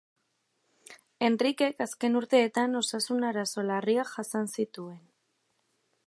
[1.25, 4.99] Henrikek azken urteetan osasun arazo larriak jasan zituen.